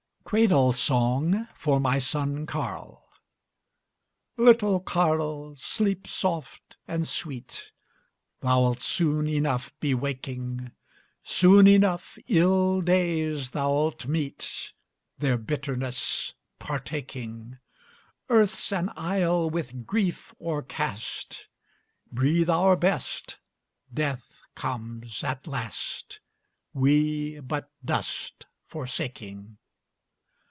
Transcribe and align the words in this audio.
CRADLE 0.23 0.71
SONG 0.71 1.47
FOR 1.55 1.81
MY 1.81 1.99
SON 1.99 2.45
CARL 2.45 3.03
Little 4.37 4.79
Carl, 4.79 5.57
sleep 5.57 6.07
soft 6.07 6.77
and 6.87 7.05
sweet: 7.05 7.71
Thou'lt 8.39 8.79
soon 8.79 9.27
enough 9.27 9.77
be 9.81 9.93
waking; 9.93 10.71
Soon 11.21 11.67
enough 11.67 12.17
ill 12.29 12.79
days 12.79 13.49
thou'lt 13.51 14.07
meet, 14.07 14.71
Their 15.17 15.37
bitterness 15.37 16.33
partaking. 16.59 17.57
Earth's 18.29 18.71
an 18.71 18.89
isle 18.95 19.49
with 19.49 19.85
grief 19.85 20.33
o'ercast; 20.39 21.47
Breathe 22.09 22.49
our 22.49 22.77
best, 22.77 23.35
death 23.93 24.43
comes 24.55 25.25
at 25.25 25.45
last, 25.45 26.21
We 26.71 27.41
but 27.41 27.69
dust 27.83 28.45
forsaking. 28.65 29.57